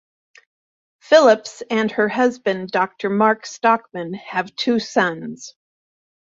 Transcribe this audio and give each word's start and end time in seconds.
Phillips 0.99 1.61
and 1.69 1.91
her 1.91 2.09
husband, 2.09 2.71
Doctor 2.71 3.07
Mark 3.07 3.45
Stockman, 3.45 4.15
have 4.15 4.55
two 4.55 4.79
sons. 4.79 5.53